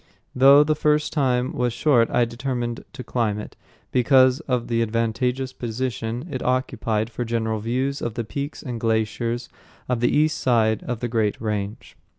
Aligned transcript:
Though 0.33 0.63
the 0.63 0.73
time 1.11 1.51
was 1.53 1.73
short 1.73 2.09
I 2.09 2.25
determined 2.25 2.85
to 2.93 3.03
climb 3.03 3.37
it, 3.37 3.55
because 3.91 4.39
of 4.47 4.67
the 4.67 4.81
advantageous 4.81 5.53
position 5.53 6.27
it 6.31 6.41
occupied 6.41 7.11
for 7.11 7.23
general 7.23 7.59
views 7.59 8.01
of 8.01 8.15
the 8.15 8.23
peaks 8.25 8.63
and 8.63 8.79
glaciers 8.79 9.47
of 9.87 9.99
the 9.99 10.09
east 10.09 10.39
side 10.39 10.81
of 10.87 11.01
the 11.01 11.07
great 11.07 11.39
range. 11.39 11.97